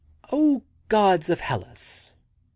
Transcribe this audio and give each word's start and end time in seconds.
—O 0.43 0.63
gods 0.89 1.29
of 1.29 1.41
Hellas! 1.41 2.13